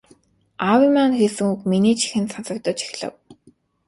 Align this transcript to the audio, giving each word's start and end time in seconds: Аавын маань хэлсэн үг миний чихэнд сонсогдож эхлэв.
Аавын 0.69 0.91
маань 0.95 1.15
хэлсэн 1.19 1.47
үг 1.53 1.61
миний 1.69 1.95
чихэнд 2.01 2.29
сонсогдож 2.33 2.79
эхлэв. 2.87 3.13